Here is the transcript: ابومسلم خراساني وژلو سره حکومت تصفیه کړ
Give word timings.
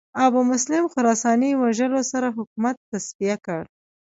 ابومسلم 0.25 0.83
خراساني 0.93 1.51
وژلو 1.61 1.99
سره 2.11 2.27
حکومت 2.37 2.75
تصفیه 2.91 3.35
کړ 3.45 3.61